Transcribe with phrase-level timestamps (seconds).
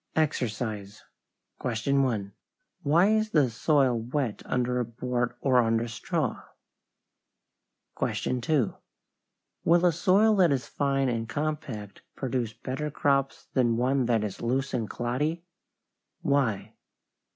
[0.15, 1.03] =EXERCISE=
[1.59, 2.33] 1.
[2.81, 6.41] Why is the soil wet under a board or under straw?
[8.01, 8.73] 2.
[9.63, 14.41] Will a soil that is fine and compact produce better crops than one that is
[14.41, 15.43] loose and cloddy?
[16.23, 16.73] Why?